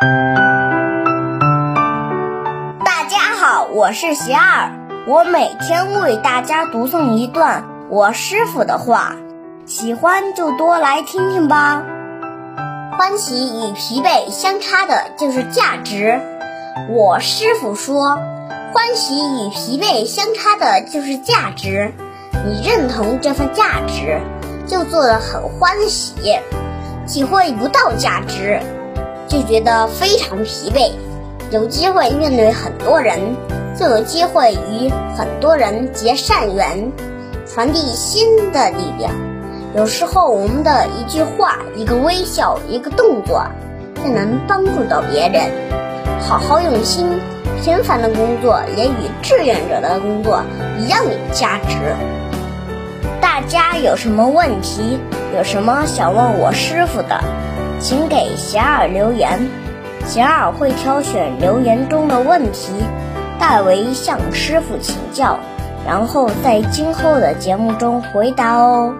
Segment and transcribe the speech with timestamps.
[0.00, 0.06] 大
[3.08, 4.70] 家好，我是贤儿，
[5.08, 9.16] 我每天为大家读诵一段我师傅的话，
[9.66, 11.82] 喜欢就多来听听吧。
[12.96, 16.20] 欢喜与疲惫相差的就是价值。
[16.90, 18.20] 我师傅说，
[18.72, 21.92] 欢喜与疲惫相差的就是价值。
[22.46, 24.20] 你认同这份价值，
[24.68, 26.38] 就做得很欢喜；
[27.08, 28.60] 体会不到价值，
[29.38, 30.90] 就觉得非常疲惫。
[31.52, 33.36] 有机会面对很多人，
[33.78, 36.90] 就有机会与很多人结善缘，
[37.46, 39.12] 传递新的力量。
[39.76, 43.46] 有时候，我们的一句话、一个微笑、一个动作，
[43.94, 45.44] 就能帮助到别人。
[46.20, 47.20] 好好用心，
[47.62, 50.42] 平凡的工作也与志愿者的工作
[50.80, 51.76] 一样有价值。
[53.20, 54.98] 大家有什么问题，
[55.36, 57.22] 有什么想问我师傅的，
[57.80, 59.48] 请给贤儿留言，
[60.04, 62.72] 贤儿会挑选留言中的问题，
[63.38, 65.38] 代为向师傅请教，
[65.86, 68.92] 然后在今后的节目中回答哦。